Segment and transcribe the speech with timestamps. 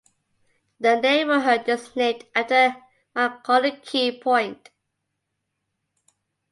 [0.79, 2.75] The neighborhood is named after
[3.15, 4.71] Makonikey point.